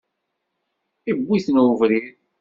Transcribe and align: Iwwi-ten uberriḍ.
Iwwi-ten 1.11 1.61
uberriḍ. 1.63 2.07